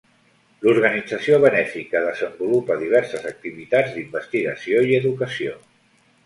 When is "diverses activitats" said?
2.85-3.93